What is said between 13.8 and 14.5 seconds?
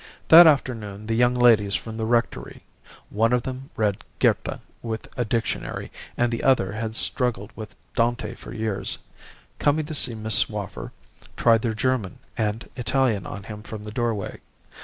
the doorway.